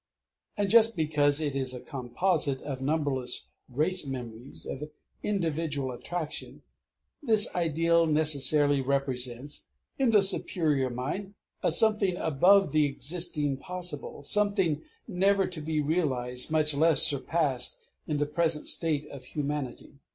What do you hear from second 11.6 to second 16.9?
a something above the existing possible, something never to be realized, much